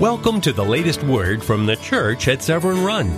[0.00, 3.08] Welcome to the latest word from the church at Severn Run.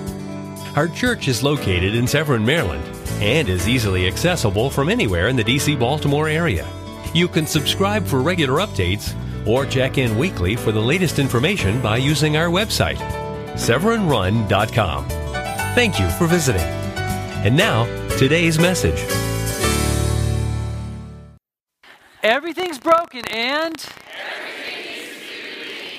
[0.76, 2.84] Our church is located in Severn, Maryland,
[3.18, 6.68] and is easily accessible from anywhere in the DC Baltimore area.
[7.14, 9.16] You can subscribe for regular updates
[9.48, 12.98] or check in weekly for the latest information by using our website,
[13.54, 15.08] severnrun.com.
[15.74, 16.60] Thank you for visiting.
[16.60, 17.86] And now,
[18.18, 19.02] today's message.
[22.22, 23.82] Everything's broken and.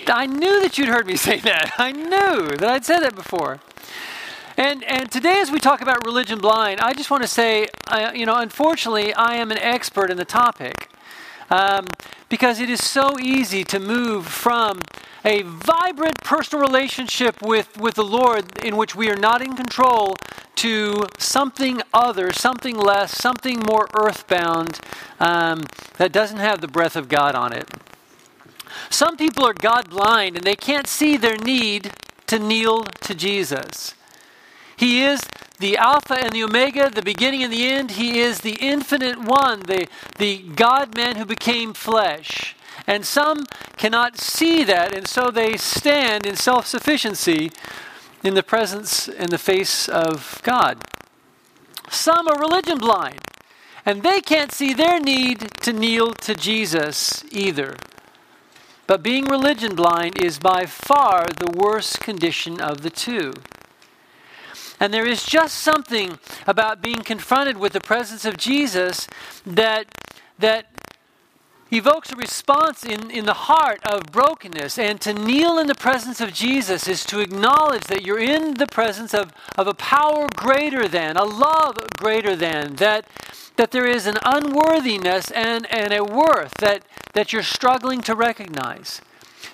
[0.10, 1.74] I knew that you'd heard me say that.
[1.78, 3.60] I knew that I'd said that before.
[4.58, 8.12] And, and today, as we talk about religion blind, I just want to say, uh,
[8.16, 10.90] you know, unfortunately, I am an expert in the topic.
[11.50, 11.86] Um,
[12.30, 14.82] because it is so easy to move from
[15.24, 20.16] a vibrant personal relationship with, with the Lord in which we are not in control
[20.56, 24.80] to something other, something less, something more earthbound
[25.20, 25.64] um,
[25.98, 27.70] that doesn't have the breath of God on it.
[28.90, 31.92] Some people are God blind and they can't see their need
[32.28, 33.96] to kneel to Jesus.
[34.76, 35.22] He is
[35.60, 37.92] the Alpha and the Omega, the beginning and the end.
[37.92, 39.88] He is the infinite one, the,
[40.18, 42.56] the God man who became flesh.
[42.86, 47.52] And some cannot see that, and so they stand in self sufficiency
[48.24, 50.84] in the presence and the face of God.
[51.90, 53.20] Some are religion blind,
[53.86, 57.76] and they can't see their need to kneel to Jesus either.
[58.88, 63.34] But being religion blind is by far the worst condition of the two.
[64.80, 69.08] And there is just something about being confronted with the presence of Jesus
[69.46, 69.88] that,
[70.40, 70.68] that
[71.72, 74.78] evokes a response in, in the heart of brokenness.
[74.78, 78.68] And to kneel in the presence of Jesus is to acknowledge that you're in the
[78.68, 83.06] presence of, of a power greater than, a love greater than, that,
[83.58, 89.02] that there is an unworthiness and, and a worth that, that you're struggling to recognize.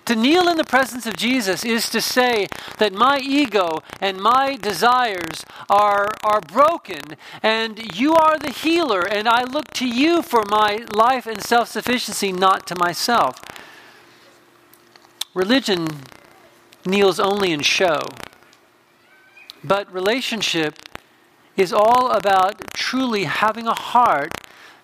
[0.05, 4.57] To kneel in the presence of Jesus is to say that my ego and my
[4.57, 7.01] desires are, are broken,
[7.41, 11.69] and you are the healer, and I look to you for my life and self
[11.69, 13.39] sufficiency, not to myself.
[15.33, 15.87] Religion
[16.85, 18.01] kneels only in show,
[19.63, 20.79] but relationship
[21.55, 24.31] is all about truly having a heart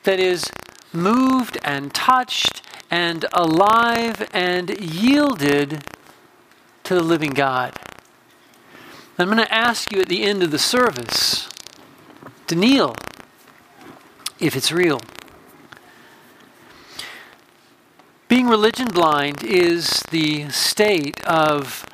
[0.02, 0.50] that is
[0.92, 5.86] moved and touched and alive and yielded
[6.84, 7.78] to the living God.
[9.19, 11.52] I'm going to ask you at the end of the service
[12.48, 12.96] to kneel
[14.40, 15.02] if it's real.
[18.28, 21.86] Being religion blind is the state of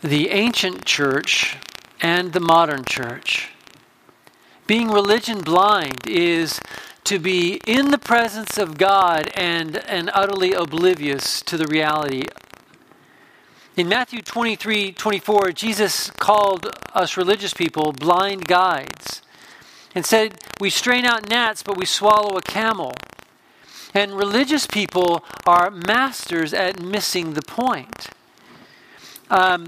[0.00, 1.58] the ancient church
[2.00, 3.50] and the modern church.
[4.70, 6.60] Being religion blind is
[7.02, 12.22] to be in the presence of God and, and utterly oblivious to the reality.
[13.76, 19.22] In Matthew 23 24, Jesus called us religious people blind guides
[19.92, 22.94] and said, We strain out gnats, but we swallow a camel.
[23.92, 28.06] And religious people are masters at missing the point.
[29.30, 29.66] Um,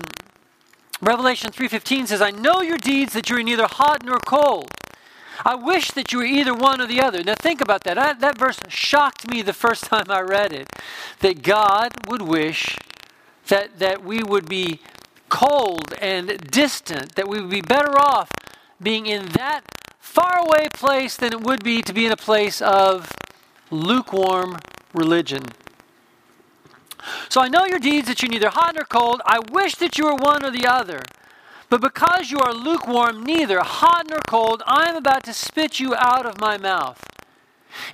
[1.01, 4.71] Revelation 3:15 says, "I know your deeds that you are neither hot nor cold."
[5.45, 7.23] I wish that you were either one or the other.
[7.23, 7.99] Now, think about that.
[7.99, 10.69] I, that verse shocked me the first time I read it
[11.21, 12.77] that God would wish
[13.49, 14.81] that, that we would be
[15.29, 18.31] cold and distant, that we would be better off
[18.81, 19.63] being in that
[19.99, 23.11] faraway place than it would be to be in a place of
[23.71, 24.59] lukewarm
[24.93, 25.43] religion.
[27.29, 29.23] So I know your deeds that you're neither hot nor cold.
[29.25, 31.03] I wish that you were one or the other.
[31.73, 35.95] But because you are lukewarm, neither hot nor cold, I am about to spit you
[35.95, 37.03] out of my mouth.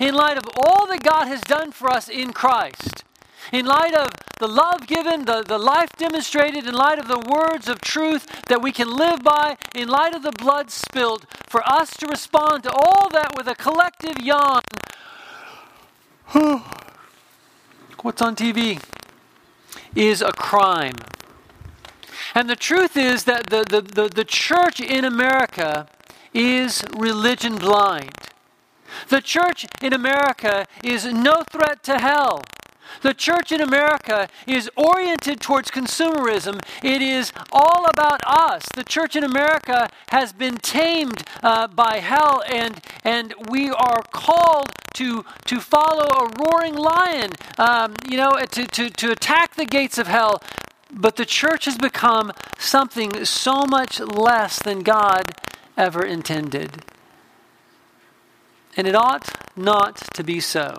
[0.00, 3.04] In light of all that God has done for us in Christ,
[3.52, 7.68] in light of the love given, the, the life demonstrated, in light of the words
[7.68, 11.96] of truth that we can live by, in light of the blood spilled, for us
[11.98, 14.62] to respond to all that with a collective yawn.
[18.02, 18.82] What's on TV?
[19.94, 20.96] Is a crime.
[22.34, 25.88] And the truth is that the, the, the, the church in America
[26.34, 28.12] is religion blind.
[29.08, 32.42] The church in America is no threat to hell.
[33.02, 36.60] The church in America is oriented towards consumerism.
[36.82, 38.64] It is all about us.
[38.74, 44.72] The church in America has been tamed uh, by hell, and, and we are called
[44.94, 49.98] to, to follow a roaring lion, um, you know, to, to, to attack the gates
[49.98, 50.42] of hell.
[50.92, 55.32] But the church has become something so much less than God
[55.76, 56.82] ever intended.
[58.76, 60.76] And it ought not to be so.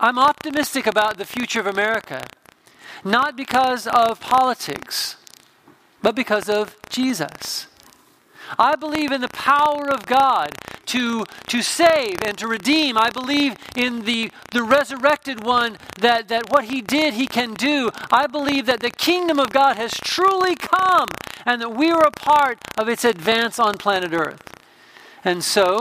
[0.00, 2.24] I'm optimistic about the future of America.
[3.04, 5.16] not because of politics,
[6.02, 7.66] but because of Jesus.
[8.58, 10.50] I believe in the power of God
[10.88, 12.98] to, to save and to redeem.
[12.98, 17.90] I believe in the, the resurrected one that, that what he did, he can do.
[18.10, 21.08] I believe that the kingdom of God has truly come
[21.46, 24.42] and that we are a part of its advance on planet Earth.
[25.24, 25.80] And so,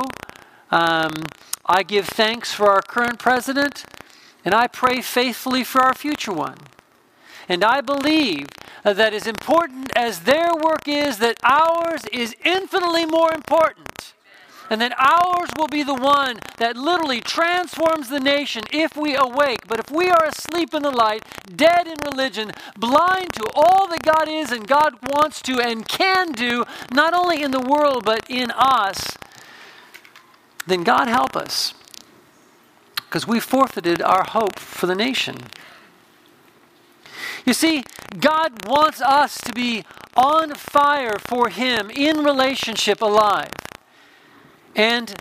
[0.71, 1.12] um,
[1.65, 3.86] I give thanks for our current president,
[4.45, 6.57] and I pray faithfully for our future one.
[7.50, 8.48] And I believe
[8.83, 13.87] that as important as their work is, that ours is infinitely more important.
[14.69, 19.65] And that ours will be the one that literally transforms the nation if we awake.
[19.67, 21.23] But if we are asleep in the light,
[21.55, 26.33] dead in religion, blind to all that God is and God wants to and can
[26.33, 29.17] do, not only in the world but in us,
[30.65, 31.73] then God help us.
[32.95, 35.37] Because we forfeited our hope for the nation.
[37.45, 37.83] You see,
[38.19, 39.85] God wants us to be
[40.17, 43.51] on fire for Him in relationship alive.
[44.77, 45.15] And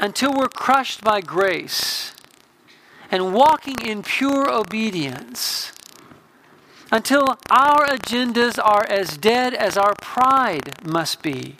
[0.00, 2.14] until we're crushed by grace
[3.10, 5.72] and walking in pure obedience,
[6.90, 11.56] until our agendas are as dead as our pride must be,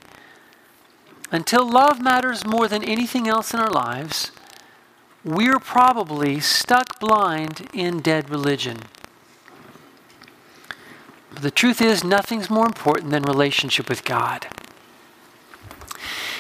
[1.30, 4.32] until love matters more than anything else in our lives,
[5.22, 8.78] we're probably stuck blind in dead religion.
[11.32, 14.46] But the truth is, nothing's more important than relationship with God.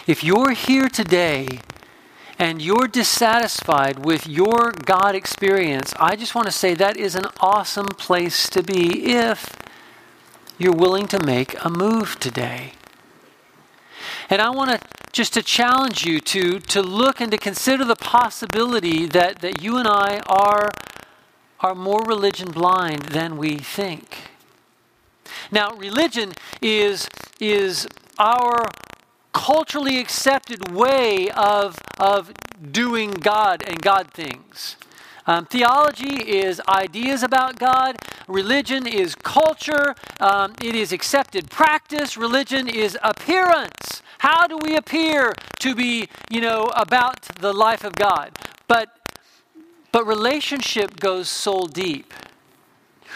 [0.06, 1.48] If you're here today
[2.38, 7.24] and you're dissatisfied with your God experience, I just want to say that is an
[7.40, 9.56] awesome place to be if
[10.58, 12.72] you're willing to make a move today.
[14.28, 17.96] And I want to just to challenge you to, to look and to consider the
[17.96, 20.70] possibility that, that you and I are,
[21.60, 24.32] are more religion blind than we think.
[25.50, 27.08] Now, religion is,
[27.40, 27.86] is
[28.18, 28.66] our
[29.34, 32.32] culturally accepted way of, of
[32.72, 34.76] doing God and God things.
[35.26, 37.96] Um, theology is ideas about God.
[38.28, 39.94] Religion is culture.
[40.20, 42.16] Um, it is accepted practice.
[42.16, 44.02] Religion is appearance.
[44.18, 48.38] How do we appear to be, you know, about the life of God?
[48.68, 48.88] But,
[49.92, 52.12] but relationship goes soul deep.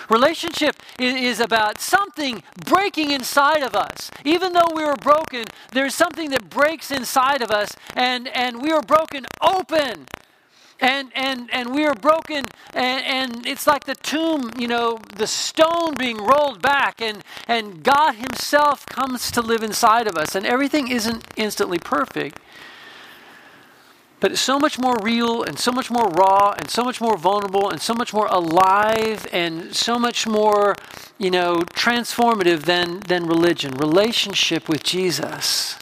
[0.09, 4.11] Relationship is, about something breaking inside of us.
[4.25, 8.73] Even though we are broken, there's something that breaks inside of us, and, and we
[8.73, 10.07] are broken open.
[10.81, 15.27] And, and, and we are broken, and, and it's like the tomb, you know, the
[15.27, 20.37] stone being rolled back, and, and God Himself comes to live inside of us.
[20.37, 22.39] And everything isn't instantly perfect.
[24.21, 27.17] But it's so much more real and so much more raw and so much more
[27.17, 30.75] vulnerable and so much more alive and so much more,
[31.19, 33.75] you know, transformative than, than religion.
[33.75, 35.79] Relationship with Jesus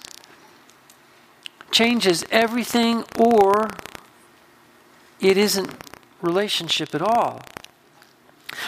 [1.71, 3.71] changes everything or
[5.21, 5.71] it isn't
[6.21, 7.41] relationship at all.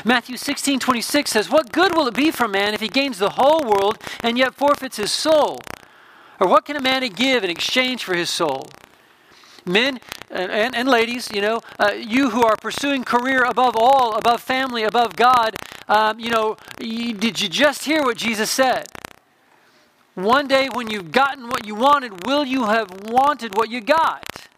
[0.05, 3.19] Matthew 16, 26 says, What good will it be for a man if he gains
[3.19, 5.61] the whole world and yet forfeits his soul?
[6.41, 8.67] Or what can a man give in exchange for his soul?
[9.69, 10.01] Men
[10.31, 14.41] and, and, and ladies, you know, uh, you who are pursuing career above all, above
[14.41, 15.57] family, above God,
[15.89, 18.87] um, you know, you, did you just hear what Jesus said?
[20.15, 24.49] One day when you've gotten what you wanted, will you have wanted what you got?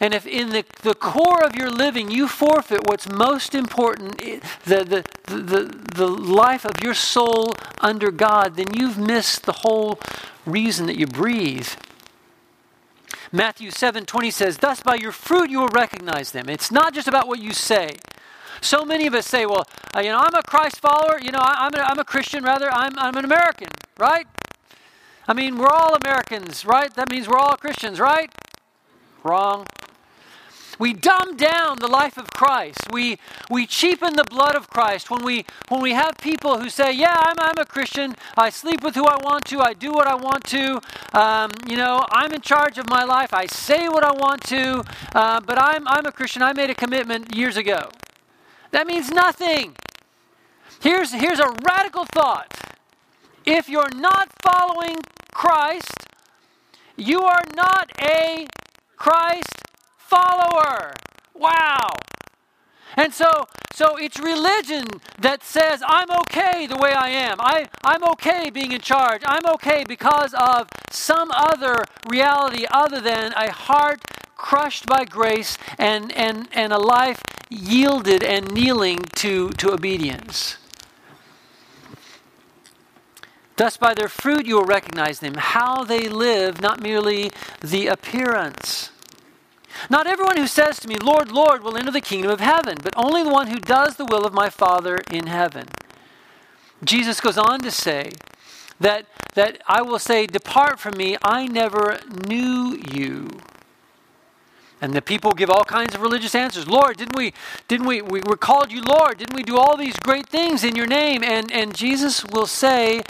[0.00, 4.84] And if in the, the core of your living you forfeit what's most important, the,
[4.84, 9.98] the, the, the life of your soul under God, then you've missed the whole
[10.46, 11.68] reason that you breathe.
[13.32, 16.48] Matthew 7 20 says, Thus by your fruit you will recognize them.
[16.48, 17.90] It's not just about what you say.
[18.60, 21.40] So many of us say, Well, uh, you know, I'm a Christ follower, you know,
[21.40, 23.68] I, am a, I'm a Christian, rather, I'm, I'm an American,
[23.98, 24.26] right?
[25.26, 26.92] I mean, we're all Americans, right?
[26.94, 28.32] That means we're all Christians, right?
[29.22, 29.66] Wrong.
[30.78, 32.78] We dumb down the life of Christ.
[32.90, 33.18] We,
[33.50, 35.10] we cheapen the blood of Christ.
[35.10, 38.84] When we, when we have people who say, Yeah, I'm, I'm a Christian, I sleep
[38.84, 40.80] with who I want to, I do what I want to,
[41.18, 44.84] um, you know, I'm in charge of my life, I say what I want to,
[45.14, 47.90] uh, but I'm, I'm a Christian, I made a commitment years ago.
[48.70, 49.74] That means nothing.
[50.80, 52.54] Here's, here's a radical thought
[53.44, 54.98] if you're not following
[55.32, 56.06] Christ,
[56.96, 58.46] you are not a
[58.96, 59.57] Christ
[60.08, 60.94] follower.
[61.34, 61.90] Wow.
[62.96, 64.86] And so, so it's religion
[65.20, 67.36] that says, I'm okay the way I am.
[67.40, 69.22] I, I'm okay being in charge.
[69.24, 74.00] I'm okay because of some other reality other than a heart
[74.36, 80.56] crushed by grace and, and, and a life yielded and kneeling to, to obedience.
[83.56, 88.90] Thus, by their fruit you will recognize them, how they live, not merely the appearance.
[89.90, 92.94] Not everyone who says to me, Lord, Lord, will enter the kingdom of heaven, but
[92.96, 95.66] only the one who does the will of my Father in heaven.
[96.84, 98.10] Jesus goes on to say
[98.80, 103.28] that, that I will say, Depart from me, I never knew you.
[104.80, 106.68] And the people give all kinds of religious answers.
[106.68, 107.32] Lord, didn't we,
[107.66, 109.18] didn't we, we were called you Lord?
[109.18, 111.24] Didn't we do all these great things in your name?
[111.24, 113.02] And, and Jesus will say,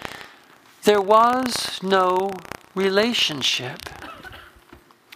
[0.84, 2.30] there was no
[2.74, 3.80] relationship.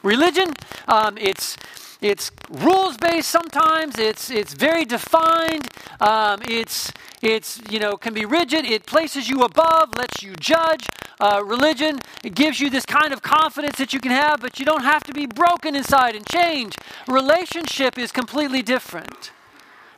[0.02, 0.52] Religion,
[0.88, 1.56] um, it's
[2.00, 3.98] it's rules based sometimes.
[3.98, 5.68] It's it's very defined.
[6.00, 6.92] Um, it's
[7.22, 8.64] it's you know can be rigid.
[8.64, 10.86] It places you above, lets you judge.
[11.20, 14.64] Uh, religion it gives you this kind of confidence that you can have, but you
[14.64, 16.74] don't have to be broken inside and change.
[17.06, 19.30] Relationship is completely different.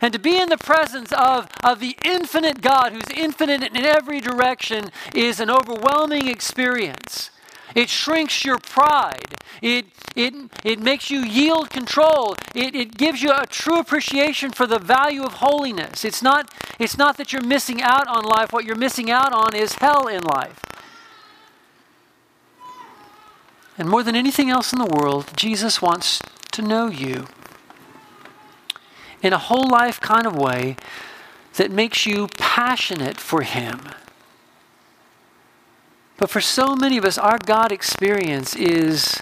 [0.00, 4.20] And to be in the presence of, of the infinite God, who's infinite in every
[4.20, 7.30] direction, is an overwhelming experience.
[7.74, 9.34] It shrinks your pride.
[9.62, 10.34] It, it,
[10.64, 12.36] it makes you yield control.
[12.54, 16.04] It, it gives you a true appreciation for the value of holiness.
[16.04, 18.52] It's not, it's not that you're missing out on life.
[18.52, 20.60] What you're missing out on is hell in life.
[23.76, 26.20] And more than anything else in the world, Jesus wants
[26.52, 27.26] to know you
[29.22, 30.76] in a whole life kind of way
[31.54, 33.88] that makes you passionate for Him.
[36.16, 39.20] But for so many of us, our God experience is,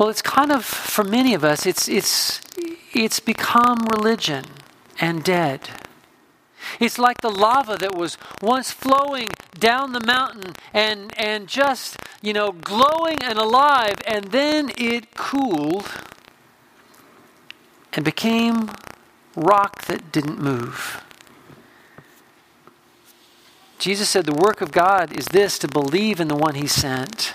[0.00, 2.40] well, it's kind of, for many of us, it's, it's,
[2.94, 4.46] it's become religion
[4.98, 5.68] and dead.
[6.80, 9.28] It's like the lava that was once flowing
[9.58, 15.90] down the mountain and, and just, you know, glowing and alive, and then it cooled
[17.92, 18.70] and became
[19.36, 21.04] rock that didn't move.
[23.78, 27.34] Jesus said, The work of God is this to believe in the one he sent.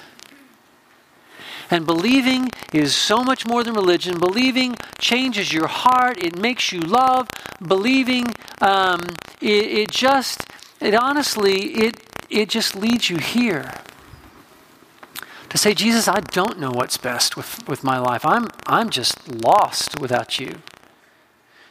[1.71, 4.19] And believing is so much more than religion.
[4.19, 7.27] Believing changes your heart, it makes you love.
[7.65, 8.27] Believing,
[8.61, 9.01] um,
[9.41, 10.45] it, it just,
[10.79, 13.73] it honestly, it, it just leads you here
[15.49, 18.25] to say, Jesus, I don't know what's best with, with my life.
[18.25, 20.55] I'm, I'm just lost without you.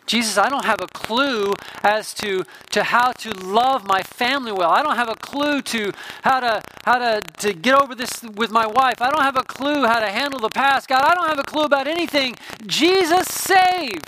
[0.06, 4.70] Jesus, I don't have a clue as to, to how to love my family well.
[4.70, 5.92] I don't have a clue to
[6.22, 9.00] how to how to, to get over this with my wife.
[9.00, 10.88] I don't have a clue how to handle the past.
[10.88, 12.36] God, I don't have a clue about anything.
[12.66, 14.02] Jesus, save.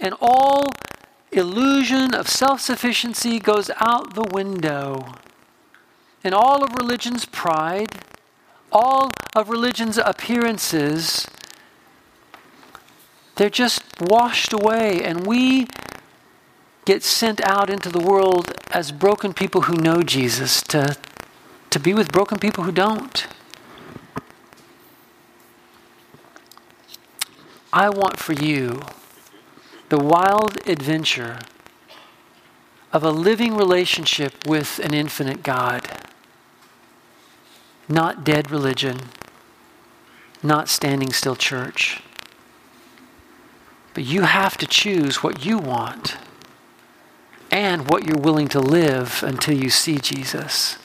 [0.00, 0.70] And all
[1.30, 5.14] illusion of self sufficiency goes out the window
[6.24, 8.00] and all of religion's pride,
[8.70, 11.26] all of religion's appearances,
[13.36, 15.66] they're just washed away, and we
[16.84, 20.96] get sent out into the world as broken people who know Jesus to,
[21.70, 23.26] to be with broken people who don't.
[27.72, 28.82] I want for you
[29.88, 31.38] the wild adventure
[32.92, 35.88] of a living relationship with an infinite God
[37.88, 38.98] not dead religion,
[40.42, 42.02] not standing still church.
[43.94, 46.16] But you have to choose what you want
[47.50, 50.78] and what you're willing to live until you see Jesus.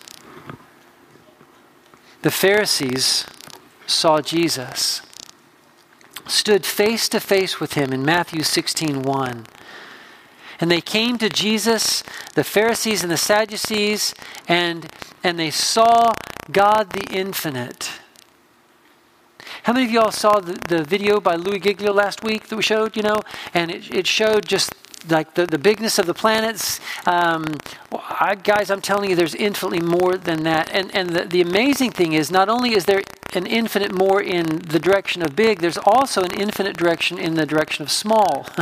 [2.22, 3.26] The Pharisees
[3.86, 5.02] saw Jesus,
[6.26, 9.46] stood face to face with him in Matthew 16 1.
[10.60, 14.14] And they came to Jesus, the Pharisees and the Sadducees,
[14.48, 14.92] and,
[15.24, 16.14] and they saw
[16.52, 17.92] God the Infinite.
[19.64, 22.62] How many of y'all saw the, the video by Louis Giglio last week that we
[22.62, 23.22] showed, you know?
[23.54, 24.74] And it, it showed just
[25.10, 26.80] like the, the bigness of the planets.
[27.06, 27.58] Um,
[27.92, 30.70] I, guys, I'm telling you, there's infinitely more than that.
[30.72, 33.02] And, and the, the amazing thing is, not only is there
[33.34, 37.46] an infinite more in the direction of big, there's also an infinite direction in the
[37.46, 38.48] direction of small.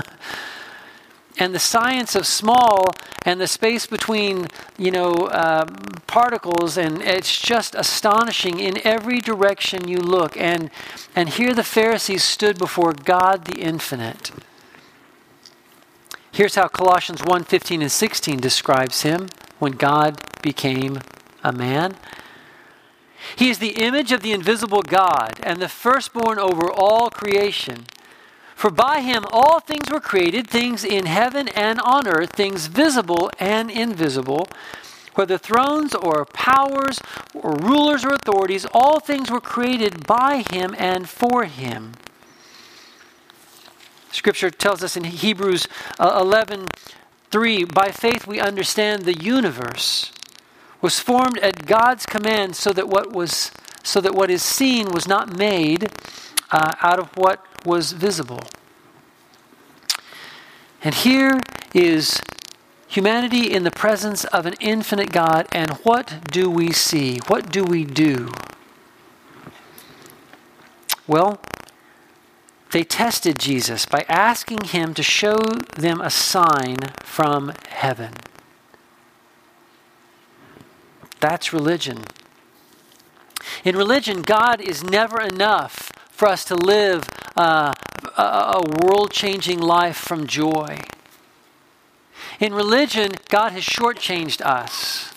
[1.38, 2.94] and the science of small
[3.26, 5.66] and the space between you know uh,
[6.08, 10.38] particles and it's just astonishing in every direction you look.
[10.38, 10.70] And
[11.16, 14.32] and here the pharisees stood before god the infinite.
[16.32, 21.00] Here's how colossians 1 15 and 16 describes him when god became
[21.44, 21.96] a man.
[23.36, 27.86] He is the image of the invisible god and the firstborn over all creation
[28.56, 33.30] for by him all things were created, things in heaven and on earth, things visible
[33.38, 34.48] and invisible,
[35.16, 37.00] Whether thrones or powers
[37.34, 41.94] or rulers or authorities, all things were created by him and for him.
[44.12, 45.68] Scripture tells us in Hebrews
[46.00, 46.68] uh, 11
[47.32, 50.12] 3 by faith we understand the universe
[50.82, 53.52] was formed at God's command so that what was
[53.84, 55.90] so that what is seen was not made
[56.52, 58.42] uh, out of what was visible.
[60.84, 61.40] And here
[61.74, 62.22] is
[62.88, 67.20] humanity in the presence of an infinite God, and what do we see?
[67.28, 68.32] What do we do?
[71.08, 71.40] Well,
[72.72, 75.38] they tested Jesus by asking him to show
[75.78, 78.14] them a sign from heaven.
[81.20, 82.04] That's religion.
[83.64, 87.74] In religion, God is never enough for us to live uh,
[88.18, 90.80] a world changing life from joy.
[92.40, 95.14] In religion, God has shortchanged us.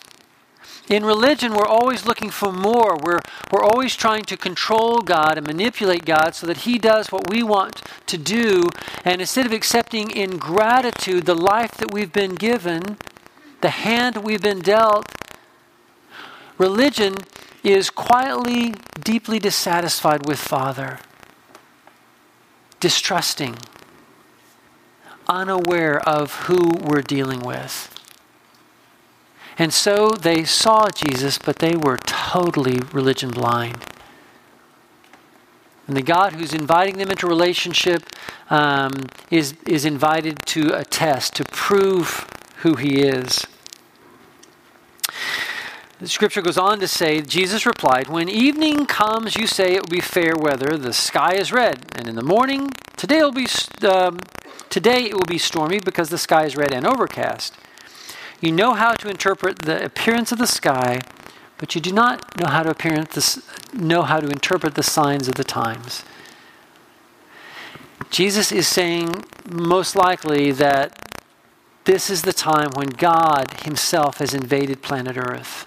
[0.88, 2.96] In religion, we're always looking for more.
[2.96, 3.20] We're,
[3.52, 7.42] we're always trying to control God and manipulate God so that He does what we
[7.42, 8.68] want to do.
[9.04, 12.96] And instead of accepting in gratitude the life that we've been given,
[13.60, 15.12] the hand we've been dealt,
[16.56, 17.16] religion
[17.62, 21.00] is quietly, deeply dissatisfied with Father,
[22.80, 23.56] distrusting,
[25.28, 27.94] unaware of who we're dealing with.
[29.58, 33.84] And so they saw Jesus, but they were totally religion blind.
[35.88, 38.04] And the God who's inviting them into relationship
[38.50, 38.92] um,
[39.30, 42.26] is, is invited to a test, to prove
[42.58, 43.44] who he is.
[46.00, 49.88] The scripture goes on to say, Jesus replied, When evening comes, you say it will
[49.88, 51.86] be fair weather, the sky is red.
[51.96, 53.48] And in the morning, today, will be,
[53.84, 54.20] um,
[54.70, 57.52] today it will be stormy because the sky is red and overcast.
[58.40, 61.00] You know how to interpret the appearance of the sky,
[61.58, 63.42] but you do not know how to, the,
[63.74, 66.04] know how to interpret the signs of the times.
[68.08, 71.20] Jesus is saying, most likely, that
[71.86, 75.66] this is the time when God Himself has invaded planet Earth.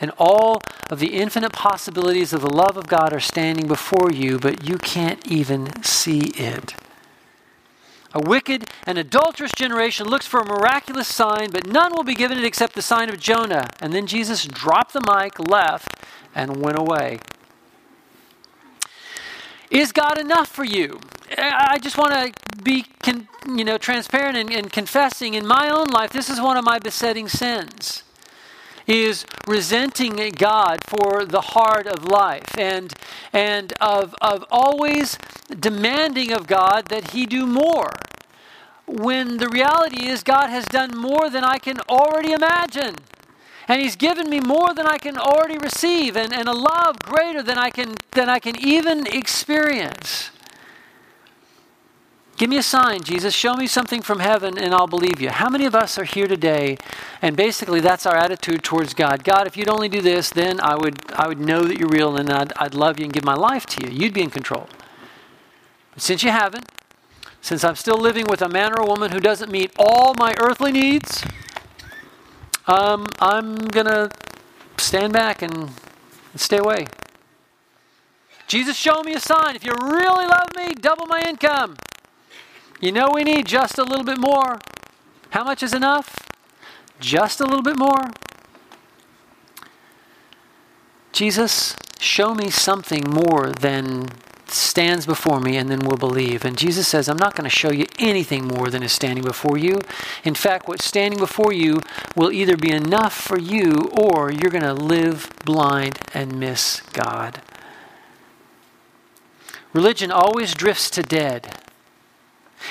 [0.00, 4.38] And all of the infinite possibilities of the love of God are standing before you,
[4.38, 6.74] but you can't even see it.
[8.12, 12.38] A wicked and adulterous generation looks for a miraculous sign, but none will be given
[12.38, 13.68] it except the sign of Jonah.
[13.80, 15.88] And then Jesus dropped the mic, left,
[16.34, 17.18] and went away.
[19.70, 21.00] Is God enough for you?
[21.36, 22.84] I just want to be,
[23.48, 25.34] you know, transparent and, and confessing.
[25.34, 28.04] In my own life, this is one of my besetting sins
[28.86, 32.92] is resenting God for the heart of life and,
[33.32, 35.18] and of, of always
[35.58, 37.90] demanding of God that He do more.
[38.86, 42.96] When the reality is, God has done more than I can already imagine.
[43.66, 47.42] And He's given me more than I can already receive, and, and a love greater
[47.42, 50.30] than I can, than I can even experience.
[52.36, 53.32] Give me a sign, Jesus.
[53.32, 55.30] Show me something from heaven and I'll believe you.
[55.30, 56.76] How many of us are here today
[57.22, 59.22] and basically that's our attitude towards God?
[59.22, 62.16] God, if you'd only do this, then I would, I would know that you're real
[62.16, 63.92] and I'd, I'd love you and give my life to you.
[63.96, 64.68] You'd be in control.
[65.92, 66.68] But since you haven't,
[67.40, 70.34] since I'm still living with a man or a woman who doesn't meet all my
[70.40, 71.24] earthly needs,
[72.66, 74.10] um, I'm going to
[74.76, 75.70] stand back and
[76.34, 76.86] stay away.
[78.48, 79.54] Jesus, show me a sign.
[79.54, 81.76] If you really love me, double my income.
[82.84, 84.58] You know, we need just a little bit more.
[85.30, 86.18] How much is enough?
[87.00, 88.10] Just a little bit more.
[91.10, 94.08] Jesus, show me something more than
[94.48, 96.44] stands before me and then we'll believe.
[96.44, 99.56] And Jesus says, I'm not going to show you anything more than is standing before
[99.56, 99.80] you.
[100.22, 101.80] In fact, what's standing before you
[102.14, 107.40] will either be enough for you or you're going to live blind and miss God.
[109.72, 111.63] Religion always drifts to dead.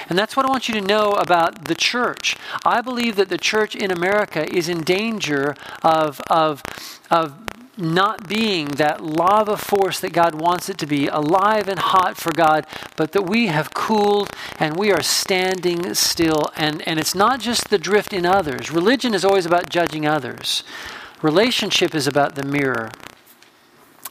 [0.09, 2.35] And that's what I want you to know about the church.
[2.65, 6.61] I believe that the church in America is in danger of, of,
[7.09, 7.33] of
[7.77, 12.31] not being that lava force that God wants it to be, alive and hot for
[12.31, 14.29] God, but that we have cooled
[14.59, 16.51] and we are standing still.
[16.55, 18.71] And, and it's not just the drift in others.
[18.71, 20.63] Religion is always about judging others,
[21.21, 22.91] relationship is about the mirror.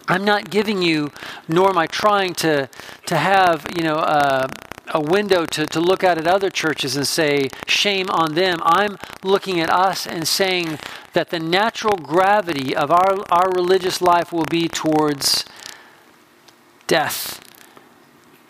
[0.09, 1.13] I'm not giving you,
[1.47, 2.69] nor am I trying to,
[3.07, 4.49] to have, you know, uh,
[4.93, 8.59] a window to, to look at at other churches and say, shame on them.
[8.63, 10.79] I'm looking at us and saying
[11.15, 15.45] that the natural gravity of our, our religious life will be towards
[16.87, 17.41] death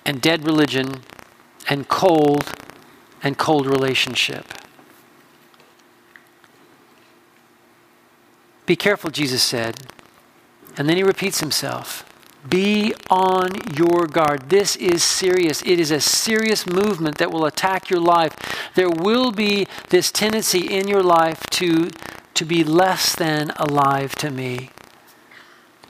[0.04, 1.02] and dead religion
[1.68, 2.52] and cold
[3.22, 4.46] and cold relationship.
[8.66, 9.80] Be careful, Jesus said.
[10.76, 12.08] And then he repeats himself.
[12.48, 14.50] Be on your guard.
[14.50, 15.62] This is serious.
[15.62, 18.36] It is a serious movement that will attack your life.
[18.74, 21.90] There will be this tendency in your life to,
[22.34, 24.70] to be less than alive to me,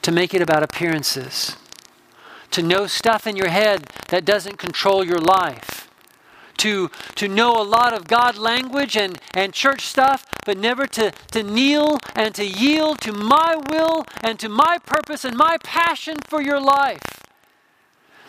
[0.03, 1.57] to make it about appearances,
[2.51, 5.89] to know stuff in your head that doesn't control your life
[6.59, 11.13] to, to know a lot of God language and, and church stuff, but never to,
[11.33, 16.17] to kneel and to yield to my will and to my purpose and my passion
[16.27, 17.23] for your life.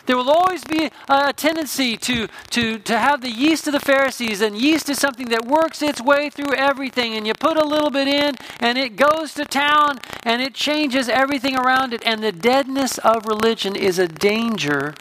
[0.06, 4.42] There will always be a tendency to, to, to have the yeast of the Pharisees,
[4.42, 7.14] and yeast is something that works its way through everything.
[7.14, 11.08] And you put a little bit in, and it goes to town, and it changes
[11.08, 12.02] everything around it.
[12.04, 14.94] And the deadness of religion is a danger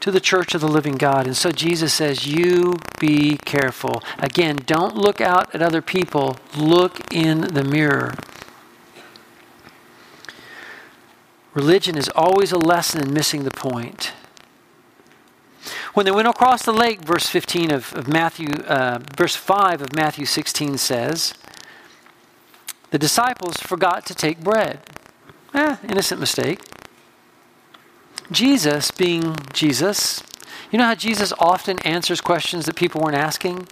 [0.00, 1.26] to the church of the living God.
[1.26, 4.02] And so Jesus says, You be careful.
[4.18, 8.14] Again, don't look out at other people, look in the mirror.
[11.52, 14.12] Religion is always a lesson in missing the point.
[15.94, 19.94] When they went across the lake, verse 15 of, of Matthew, uh, verse 5 of
[19.94, 21.34] Matthew 16 says,
[22.90, 24.80] the disciples forgot to take bread.
[25.54, 26.60] Eh, innocent mistake.
[28.30, 30.22] Jesus, being Jesus,
[30.70, 33.66] you know how Jesus often answers questions that people weren't asking?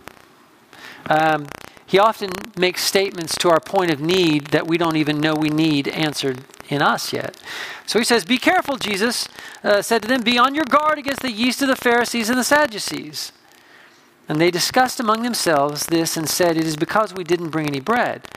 [1.08, 1.46] Um,
[1.86, 5.48] he often makes statements to our point of need that we don't even know we
[5.48, 7.40] need answered in us yet.
[7.86, 9.28] So he says, Be careful, Jesus
[9.64, 12.38] uh, said to them, be on your guard against the yeast of the Pharisees and
[12.38, 13.32] the Sadducees.
[14.28, 17.80] And they discussed among themselves this and said, It is because we didn't bring any
[17.80, 18.28] bread.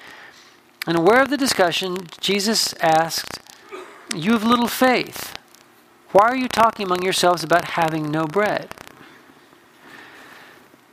[0.87, 3.39] And aware of the discussion, Jesus asked,
[4.15, 5.35] You have little faith.
[6.11, 8.69] Why are you talking among yourselves about having no bread?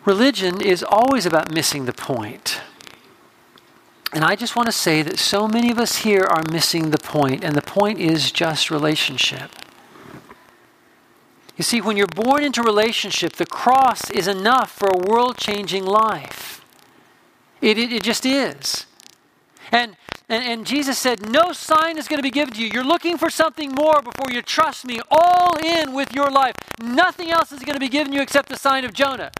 [0.05, 2.61] Religion is always about missing the point.
[4.13, 6.99] And I just want to say that so many of us here are missing the
[6.99, 9.51] point, and the point is just relationship.
[11.59, 15.85] You see, when you're born into relationship, the cross is enough for a world changing
[15.85, 16.65] life.
[17.61, 18.87] It, it, it, just is.
[19.73, 19.97] And
[20.29, 22.71] and, and Jesus said, No sign is going to be given to you.
[22.73, 26.55] You're looking for something more before you trust me all in with your life.
[26.83, 29.31] Nothing else is going to be given you except the sign of Jonah.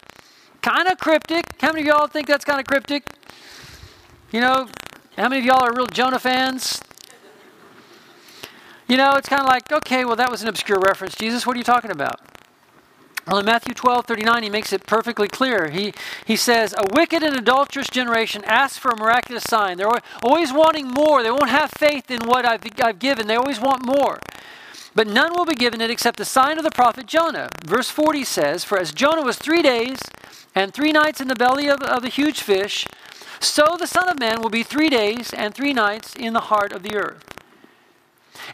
[0.63, 1.45] Kind of cryptic.
[1.61, 3.05] How many of y'all think that's kind of cryptic?
[4.33, 4.69] You know,
[5.17, 6.81] how many of y'all are real Jonah fans?
[8.89, 11.15] You know, it's kind of like, okay, well, that was an obscure reference.
[11.15, 12.21] Jesus, what are you talking about?
[13.29, 15.69] Well, in Matthew 12, 39, he makes it perfectly clear.
[15.69, 15.93] He,
[16.25, 19.77] he says, A wicked and adulterous generation asks for a miraculous sign.
[19.77, 19.91] They're
[20.23, 21.23] always wanting more.
[21.23, 23.27] They won't have faith in what I've, I've given.
[23.27, 24.19] They always want more.
[24.95, 27.51] But none will be given it except the sign of the prophet Jonah.
[27.67, 29.99] Verse 40 says, For as Jonah was three days
[30.55, 32.87] and three nights in the belly of, of a huge fish,
[33.41, 36.73] so the Son of Man will be three days and three nights in the heart
[36.73, 37.38] of the earth.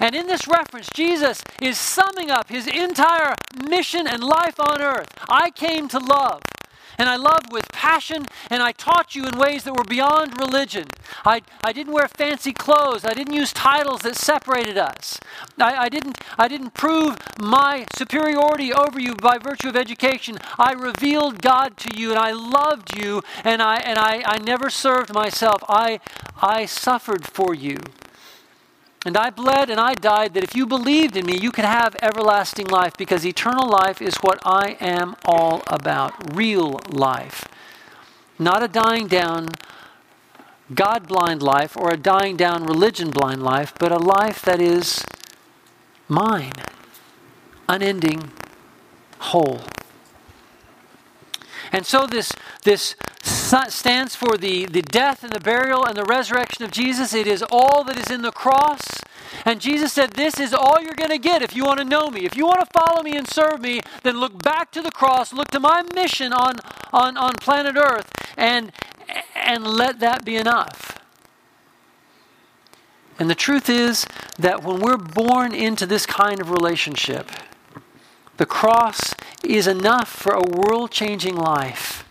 [0.00, 3.34] And in this reference, Jesus is summing up his entire
[3.68, 5.08] mission and life on earth.
[5.28, 6.42] I came to love.
[6.98, 10.86] And I loved with passion, and I taught you in ways that were beyond religion.
[11.24, 13.04] I, I didn't wear fancy clothes.
[13.04, 15.18] I didn't use titles that separated us.
[15.58, 20.38] I, I, didn't, I didn't prove my superiority over you by virtue of education.
[20.58, 24.70] I revealed God to you, and I loved you, and I, and I, I never
[24.70, 25.64] served myself.
[25.68, 26.00] I,
[26.40, 27.78] I suffered for you.
[29.04, 31.94] And I bled and I died that if you believed in me, you could have
[32.00, 37.46] everlasting life because eternal life is what I am all about real life.
[38.38, 39.48] Not a dying down,
[40.74, 45.04] God blind life or a dying down, religion blind life, but a life that is
[46.08, 46.52] mine,
[47.68, 48.32] unending,
[49.18, 49.60] whole.
[51.70, 56.64] And so this, this stands for the, the death and the burial and the resurrection
[56.64, 57.14] of Jesus.
[57.14, 58.82] It is all that is in the cross.
[59.44, 62.10] And Jesus said, This is all you're going to get if you want to know
[62.10, 62.24] me.
[62.24, 65.32] If you want to follow me and serve me, then look back to the cross,
[65.32, 66.56] look to my mission on,
[66.92, 68.72] on, on planet Earth, and,
[69.34, 70.98] and let that be enough.
[73.18, 74.06] And the truth is
[74.38, 77.30] that when we're born into this kind of relationship,
[78.36, 82.03] the cross is enough for a world changing life.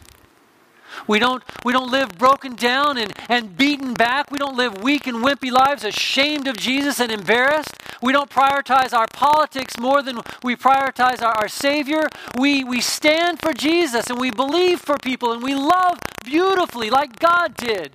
[1.07, 4.31] We don't, we don't live broken down and, and beaten back.
[4.31, 7.75] We don't live weak and wimpy lives, ashamed of Jesus and embarrassed.
[8.01, 12.07] We don't prioritize our politics more than we prioritize our, our Savior.
[12.37, 17.19] We, we stand for Jesus and we believe for people and we love beautifully like
[17.19, 17.93] God did.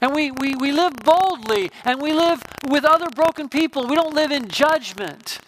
[0.00, 3.86] And we, we, we live boldly and we live with other broken people.
[3.86, 5.38] We don't live in judgment.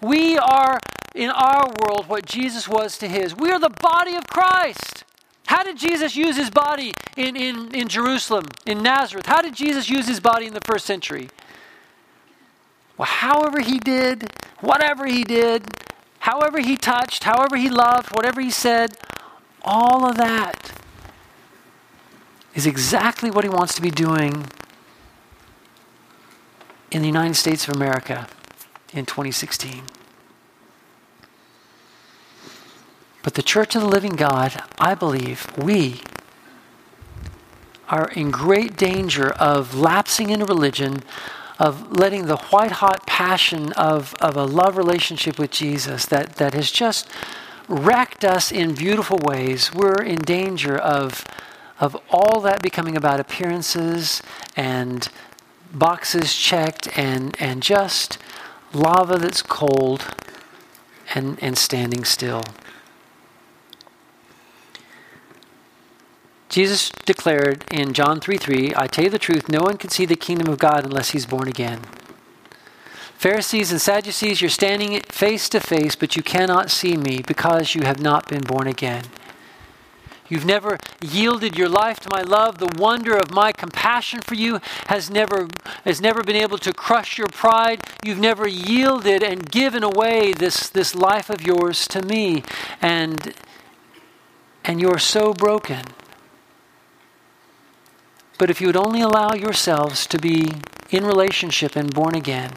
[0.00, 0.78] We are
[1.14, 3.34] in our world what Jesus was to his.
[3.34, 5.04] We are the body of Christ.
[5.50, 9.26] How did Jesus use his body in, in, in Jerusalem, in Nazareth?
[9.26, 11.28] How did Jesus use his body in the first century?
[12.96, 15.64] Well, however he did, whatever he did,
[16.20, 18.96] however he touched, however he loved, whatever he said,
[19.62, 20.70] all of that
[22.54, 24.46] is exactly what he wants to be doing
[26.92, 28.28] in the United States of America
[28.92, 29.82] in 2016.
[33.22, 36.00] But the Church of the Living God, I believe, we
[37.88, 41.02] are in great danger of lapsing into religion,
[41.58, 46.54] of letting the white hot passion of, of a love relationship with Jesus that, that
[46.54, 47.08] has just
[47.68, 49.74] wrecked us in beautiful ways.
[49.74, 51.24] We're in danger of,
[51.78, 54.22] of all that becoming about appearances
[54.56, 55.08] and
[55.72, 58.18] boxes checked and, and just
[58.72, 60.14] lava that's cold
[61.14, 62.42] and, and standing still.
[66.50, 70.04] Jesus declared in John 3 3, I tell you the truth, no one can see
[70.04, 71.80] the kingdom of God unless he's born again.
[73.16, 77.82] Pharisees and Sadducees, you're standing face to face, but you cannot see me because you
[77.82, 79.04] have not been born again.
[80.28, 82.58] You've never yielded your life to my love.
[82.58, 85.48] The wonder of my compassion for you has never,
[85.84, 87.82] has never been able to crush your pride.
[88.04, 92.42] You've never yielded and given away this, this life of yours to me.
[92.80, 93.34] And,
[94.64, 95.82] and you're so broken.
[98.40, 100.50] But if you would only allow yourselves to be
[100.88, 102.52] in relationship and born again,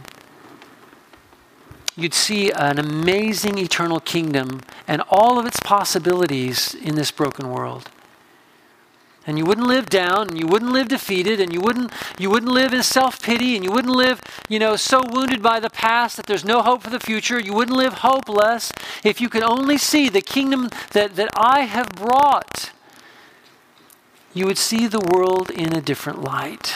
[1.98, 7.90] you'd see an amazing eternal kingdom and all of its possibilities in this broken world.
[9.28, 12.52] And you wouldn't live down, and you wouldn't live defeated, and you wouldn't, you wouldn't
[12.54, 16.16] live in self pity, and you wouldn't live, you know, so wounded by the past
[16.16, 17.42] that there's no hope for the future.
[17.42, 18.72] You wouldn't live hopeless
[19.04, 22.72] if you could only see the kingdom that, that I have brought
[24.34, 26.74] you would see the world in a different light.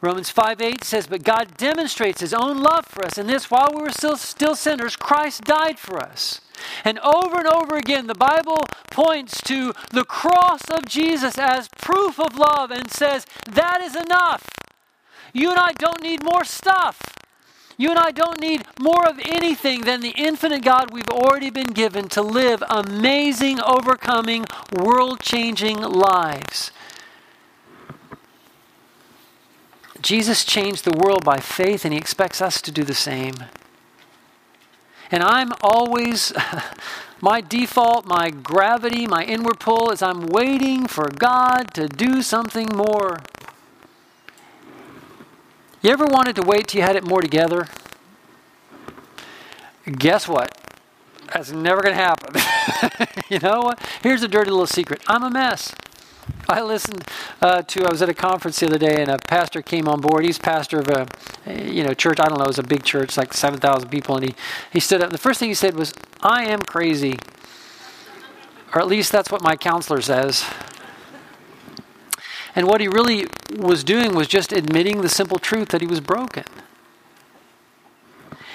[0.00, 3.70] Romans 5 8 says, But God demonstrates his own love for us in this while
[3.72, 6.40] we were still, still sinners, Christ died for us.
[6.84, 12.18] And over and over again, the Bible points to the cross of Jesus as proof
[12.18, 14.48] of love and says, That is enough.
[15.32, 17.11] You and I don't need more stuff.
[17.76, 21.72] You and I don't need more of anything than the infinite God we've already been
[21.72, 26.70] given to live amazing, overcoming, world changing lives.
[30.00, 33.34] Jesus changed the world by faith, and he expects us to do the same.
[35.10, 36.32] And I'm always,
[37.20, 42.68] my default, my gravity, my inward pull is I'm waiting for God to do something
[42.74, 43.20] more.
[45.82, 47.66] You ever wanted to wait till you had it more together?
[49.84, 50.56] Guess what?
[51.32, 52.40] That's never going to happen.
[53.28, 53.84] you know what?
[54.00, 55.74] Here's a dirty little secret I'm a mess.
[56.48, 57.04] I listened
[57.40, 60.00] uh, to, I was at a conference the other day, and a pastor came on
[60.00, 60.24] board.
[60.24, 61.08] He's pastor of a,
[61.52, 64.26] you know, church, I don't know, it was a big church, like 7,000 people, and
[64.26, 64.34] he,
[64.72, 65.06] he stood up.
[65.06, 67.18] And the first thing he said was, I am crazy.
[68.72, 70.44] Or at least that's what my counselor says.
[72.54, 73.26] And what he really
[73.58, 76.44] was doing was just admitting the simple truth that he was broken.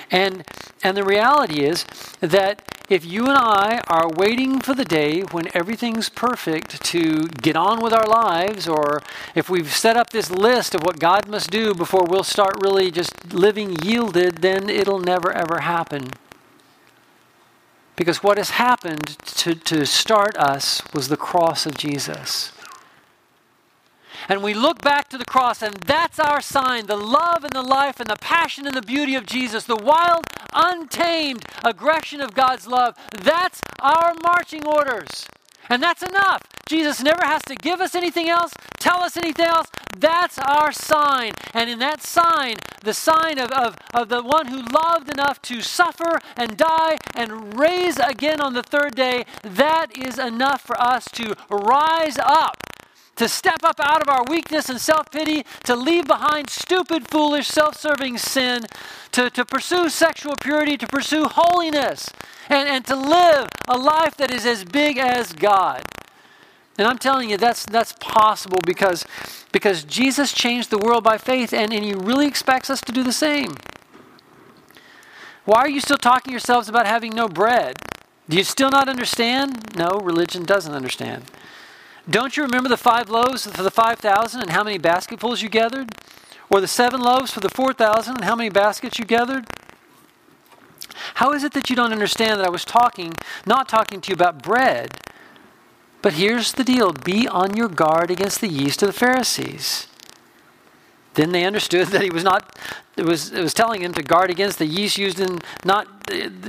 [0.10, 0.46] And,
[0.84, 1.86] and the reality is
[2.22, 7.58] that if you and I are waiting for the day when everything's perfect to get
[7.58, 9.02] on with our lives, or
[9.36, 12.90] if we've set up this list of what God must do before we'll start really
[12.90, 16.12] just living yielded, then it'll never ever happen.
[17.98, 22.54] Because what has happened to, to start us was the cross of Jesus.
[24.30, 27.62] And we look back to the cross, and that's our sign the love and the
[27.62, 32.68] life and the passion and the beauty of Jesus, the wild, untamed aggression of God's
[32.68, 32.96] love.
[33.12, 35.28] That's our marching orders.
[35.70, 36.42] And that's enough.
[36.68, 39.68] Jesus never has to give us anything else, tell us anything else.
[39.98, 41.32] That's our sign.
[41.54, 45.62] And in that sign, the sign of, of, of the one who loved enough to
[45.62, 51.06] suffer and die and raise again on the third day, that is enough for us
[51.14, 52.67] to rise up
[53.18, 57.48] to step up out of our weakness and self pity, to leave behind stupid, foolish,
[57.48, 58.66] self serving sin,
[59.12, 62.10] to, to pursue sexual purity, to pursue holiness,
[62.50, 65.84] and, and to live a life that is as big as God.
[66.78, 69.04] And I'm telling you, that's, that's possible because,
[69.52, 73.04] because Jesus changed the world by faith, and, and He really expects us to do
[73.04, 73.56] the same.
[75.46, 77.78] Why are you still talking yourselves about having no bread?
[78.30, 79.76] Do you still not understand?
[79.76, 81.24] No, religion doesn't understand.
[82.10, 85.90] Don't you remember the five loaves for the 5,000 and how many basketfuls you gathered?
[86.50, 89.46] Or the seven loaves for the 4,000 and how many baskets you gathered?
[91.16, 93.14] How is it that you don't understand that I was talking,
[93.46, 95.00] not talking to you about bread?
[96.02, 99.88] But here's the deal be on your guard against the yeast of the Pharisees.
[101.16, 102.58] Then they understood that he was not,
[102.96, 105.88] it was, it was telling them to guard against the yeast used in, not,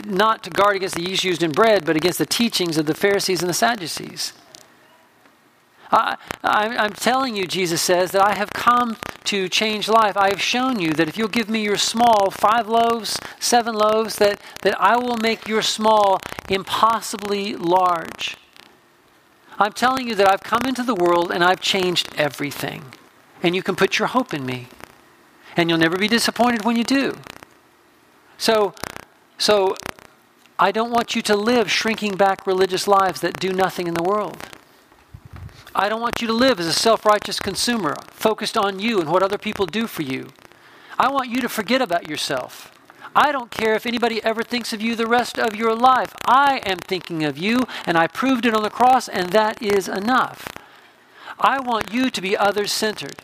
[0.07, 2.94] not to guard against the yeast used in bread, but against the teachings of the
[2.94, 4.33] Pharisees and the Sadducees.
[5.90, 10.16] I, am telling you, Jesus says, that I have come to change life.
[10.16, 14.16] I have shown you that if you'll give me your small, five loaves, seven loaves,
[14.16, 18.37] that, that I will make your small impossibly large.
[19.59, 22.85] I'm telling you that I've come into the world and I've changed everything.
[23.42, 24.68] And you can put your hope in me.
[25.57, 27.16] And you'll never be disappointed when you do.
[28.37, 28.74] So,
[29.38, 29.77] so
[30.59, 34.03] I don't want you to live shrinking back religious lives that do nothing in the
[34.03, 34.37] world.
[35.75, 39.11] I don't want you to live as a self righteous consumer, focused on you and
[39.11, 40.29] what other people do for you.
[40.99, 42.73] I want you to forget about yourself.
[43.15, 46.15] I don't care if anybody ever thinks of you the rest of your life.
[46.27, 49.89] I am thinking of you, and I proved it on the cross, and that is
[49.89, 50.49] enough.
[51.39, 53.23] I want you to be others centered.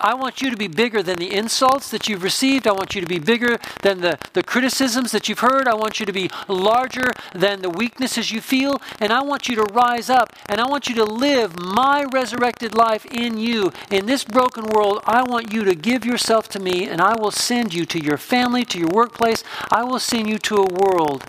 [0.00, 2.66] I want you to be bigger than the insults that you've received.
[2.66, 5.68] I want you to be bigger than the, the criticisms that you've heard.
[5.68, 8.82] I want you to be larger than the weaknesses you feel.
[8.98, 12.74] And I want you to rise up and I want you to live my resurrected
[12.74, 13.72] life in you.
[13.90, 17.30] In this broken world, I want you to give yourself to me and I will
[17.30, 19.44] send you to your family, to your workplace.
[19.70, 21.24] I will send you to a world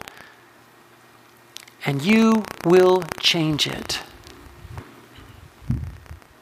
[1.86, 4.02] and you will change it.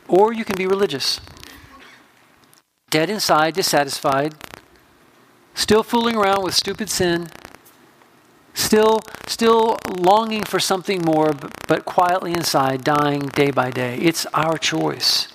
[0.08, 1.20] Or you can be religious
[2.94, 4.36] dead inside, dissatisfied,
[5.56, 7.28] still fooling around with stupid sin,
[8.54, 13.98] still, still longing for something more, but, but quietly inside, dying day by day.
[13.98, 15.28] It's our choice.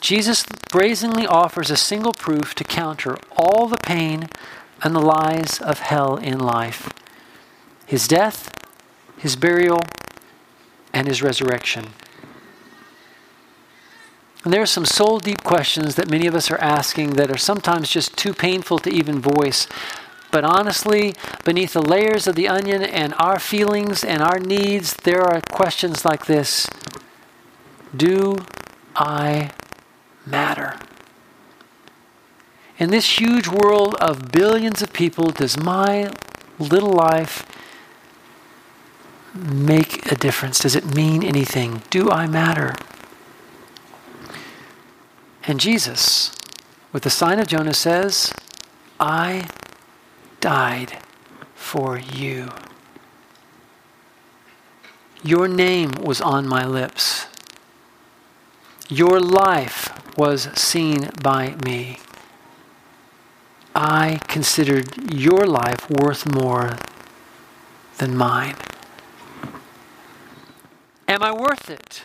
[0.00, 4.28] Jesus brazenly offers a single proof to counter all the pain
[4.82, 6.92] and the lies of hell in life
[7.86, 8.50] his death,
[9.16, 9.78] his burial,
[10.92, 11.92] and his resurrection.
[14.46, 17.36] And there are some soul deep questions that many of us are asking that are
[17.36, 19.66] sometimes just too painful to even voice.
[20.30, 25.22] But honestly, beneath the layers of the onion and our feelings and our needs, there
[25.22, 26.68] are questions like this
[27.96, 28.46] Do
[28.94, 29.50] I
[30.24, 30.78] matter?
[32.78, 36.12] In this huge world of billions of people, does my
[36.60, 37.44] little life
[39.34, 40.60] make a difference?
[40.60, 41.82] Does it mean anything?
[41.90, 42.76] Do I matter?
[45.46, 46.34] And Jesus,
[46.92, 48.32] with the sign of Jonah, says,
[48.98, 49.48] I
[50.40, 50.98] died
[51.54, 52.48] for you.
[55.22, 57.26] Your name was on my lips.
[58.88, 62.00] Your life was seen by me.
[63.74, 66.76] I considered your life worth more
[67.98, 68.56] than mine.
[71.06, 72.04] Am I worth it?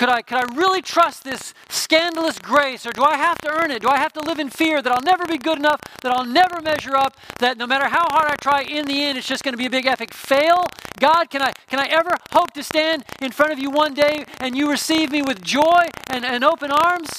[0.00, 3.70] Could I, could I really trust this scandalous grace, or do I have to earn
[3.70, 3.82] it?
[3.82, 6.24] Do I have to live in fear that I'll never be good enough, that I'll
[6.24, 9.44] never measure up, that no matter how hard I try, in the end, it's just
[9.44, 10.64] going to be a big epic fail?
[10.98, 14.24] God, can I, can I ever hope to stand in front of you one day
[14.40, 17.10] and you receive me with joy and, and open arms?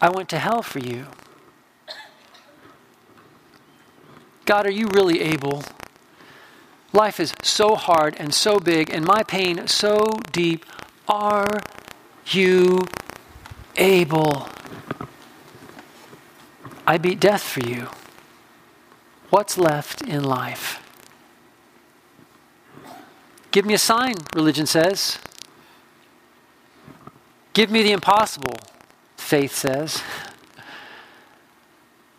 [0.00, 1.06] I went to hell for you.
[4.44, 5.62] God, are you really able?
[6.92, 10.66] Life is so hard and so big, and my pain so deep.
[11.08, 11.60] Are
[12.26, 12.86] you
[13.76, 14.48] able?
[16.86, 17.88] I beat death for you.
[19.30, 20.80] What's left in life?
[23.50, 25.18] Give me a sign, religion says.
[27.54, 28.56] Give me the impossible,
[29.16, 30.02] faith says.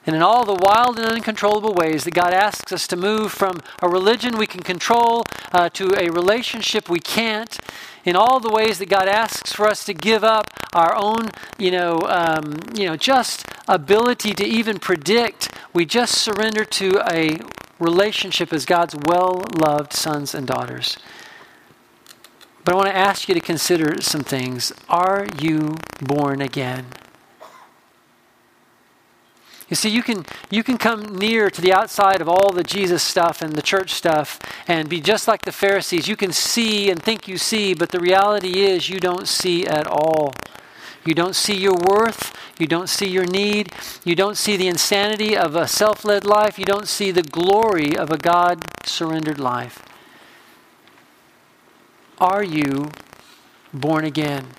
[0.05, 3.61] And in all the wild and uncontrollable ways that God asks us to move from
[3.81, 7.57] a religion we can control uh, to a relationship we can't,
[8.03, 11.71] in all the ways that God asks for us to give up our own, you
[11.71, 17.39] know, um, you know, just ability to even predict, we just surrender to a
[17.79, 20.97] relationship as God's well-loved sons and daughters.
[22.65, 24.73] But I want to ask you to consider some things.
[24.89, 26.87] Are you born again?
[29.73, 33.01] You see, you can, you can come near to the outside of all the Jesus
[33.01, 36.07] stuff and the church stuff and be just like the Pharisees.
[36.07, 39.87] You can see and think you see, but the reality is you don't see at
[39.87, 40.35] all.
[41.03, 42.37] You don't see your worth.
[42.59, 43.73] You don't see your need.
[44.03, 46.59] You don't see the insanity of a self led life.
[46.59, 49.81] You don't see the glory of a God surrendered life.
[52.19, 52.91] Are you
[53.73, 54.49] born again?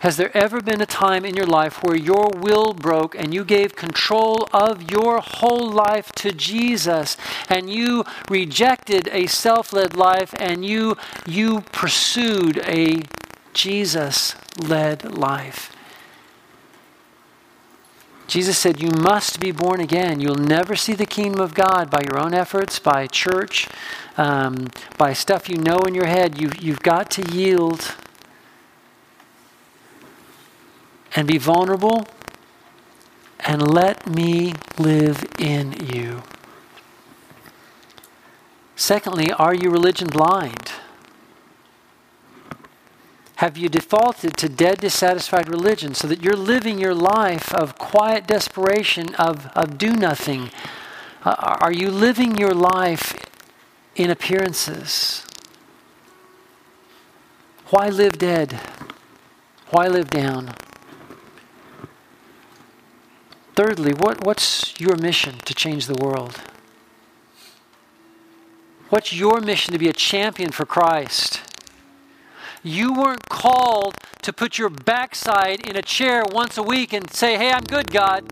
[0.00, 3.44] Has there ever been a time in your life where your will broke and you
[3.44, 7.16] gave control of your whole life to Jesus
[7.48, 10.96] and you rejected a self-led life and you
[11.26, 13.02] you pursued a
[13.54, 15.72] Jesus-led life?
[18.28, 20.20] Jesus said, You must be born again.
[20.20, 23.66] You'll never see the kingdom of God by your own efforts, by church,
[24.16, 26.38] um, by stuff you know in your head.
[26.38, 27.96] You, you've got to yield
[31.18, 32.06] and be vulnerable
[33.40, 36.22] and let me live in you.
[38.76, 40.70] Secondly, are you religion blind?
[43.36, 48.28] Have you defaulted to dead, dissatisfied religion so that you're living your life of quiet
[48.28, 50.52] desperation, of, of do nothing?
[51.24, 53.16] Uh, are you living your life
[53.96, 55.26] in appearances?
[57.70, 58.60] Why live dead?
[59.70, 60.54] Why live down?
[63.58, 66.40] Thirdly, what, what's your mission to change the world?
[68.88, 71.40] What's your mission to be a champion for Christ?
[72.62, 77.36] You weren't called to put your backside in a chair once a week and say,
[77.36, 78.22] Hey, I'm good, God.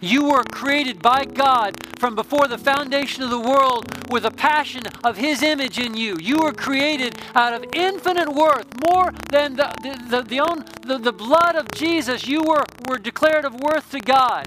[0.00, 4.82] You were created by God from before the foundation of the world with a passion
[5.04, 6.16] of His image in you.
[6.20, 10.98] You were created out of infinite worth, more than the, the, the, the, own, the,
[10.98, 12.26] the blood of Jesus.
[12.26, 14.46] You were, were declared of worth to God.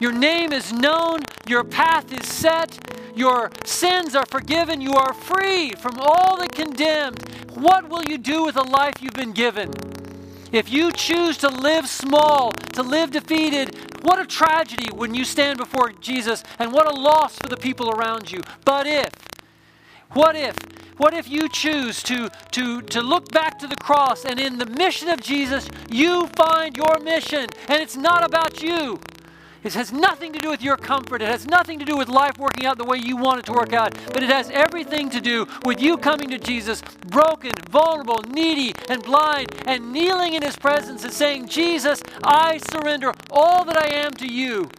[0.00, 2.78] Your name is known, your path is set,
[3.16, 7.18] your sins are forgiven, you are free from all the condemned.
[7.54, 9.72] What will you do with the life you've been given?
[10.52, 15.58] If you choose to live small, to live defeated, what a tragedy when you stand
[15.58, 18.40] before Jesus, and what a loss for the people around you.
[18.64, 19.12] But if,
[20.12, 20.56] what if,
[20.96, 24.66] what if you choose to, to, to look back to the cross and in the
[24.66, 28.98] mission of Jesus, you find your mission, and it's not about you?
[29.64, 31.20] It has nothing to do with your comfort.
[31.20, 33.52] It has nothing to do with life working out the way you want it to
[33.52, 33.96] work out.
[34.12, 39.02] But it has everything to do with you coming to Jesus, broken, vulnerable, needy, and
[39.02, 44.12] blind, and kneeling in his presence and saying, Jesus, I surrender all that I am
[44.12, 44.70] to you.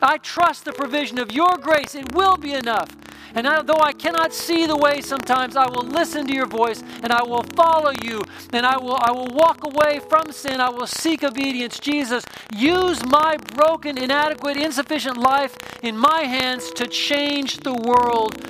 [0.00, 1.96] I trust the provision of your grace.
[1.96, 2.88] It will be enough.
[3.34, 6.82] And I, though I cannot see the way sometimes, I will listen to your voice
[7.02, 8.22] and I will follow you
[8.52, 10.60] and I will, I will walk away from sin.
[10.60, 11.78] I will seek obedience.
[11.78, 12.24] Jesus,
[12.54, 18.40] use my broken, inadequate, insufficient life in my hands to change the world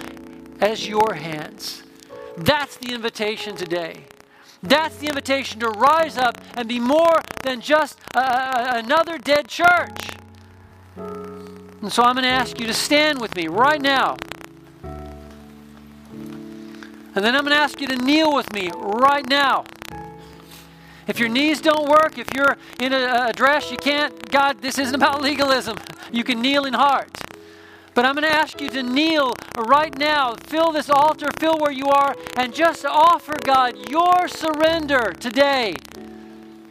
[0.61, 1.83] as your hands.
[2.37, 4.05] That's the invitation today.
[4.62, 10.11] That's the invitation to rise up and be more than just another dead church.
[10.97, 14.16] And so I'm going to ask you to stand with me right now.
[17.19, 19.64] And then I'm going to ask you to kneel with me right now.
[21.09, 24.79] If your knees don't work, if you're in a, a dress, you can't, God, this
[24.79, 25.79] isn't about legalism.
[26.12, 27.11] You can kneel in heart.
[27.95, 31.73] But I'm going to ask you to kneel right now, fill this altar, fill where
[31.73, 35.75] you are, and just offer God your surrender today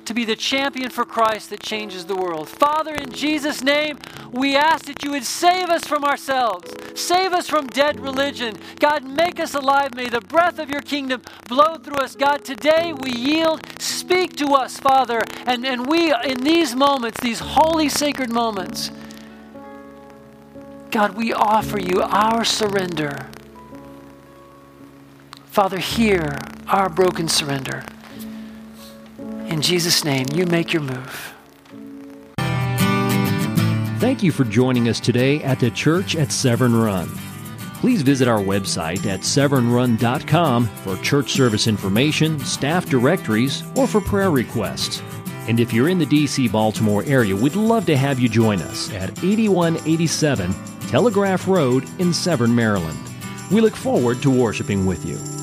[0.08, 2.47] to be the champion for Christ that changes the world.
[2.47, 3.99] Father, in Jesus' name,
[4.32, 8.55] we ask that you would save us from ourselves, save us from dead religion.
[8.80, 9.93] God, make us alive.
[9.95, 12.16] May the breath of your kingdom blow through us.
[12.16, 13.62] God, today we yield.
[13.80, 15.22] Speak to us, Father.
[15.45, 18.91] And, and we, in these moments, these holy, sacred moments,
[20.89, 23.28] God, we offer you our surrender.
[25.47, 27.84] Father, hear our broken surrender.
[29.48, 31.34] In Jesus' name, you make your move.
[34.00, 37.08] Thank you for joining us today at the Church at Severn Run.
[37.80, 44.32] Please visit our website at severnrun.com for church service information, staff directories, or for prayer
[44.32, 45.02] requests.
[45.48, 48.91] And if you're in the DC Baltimore area, we'd love to have you join us
[48.93, 50.54] at 8187
[50.89, 53.00] Telegraph Road in Severn, Maryland.
[53.50, 55.37] We look forward to worshiping with you.